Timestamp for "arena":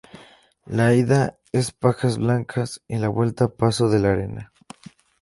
4.13-4.51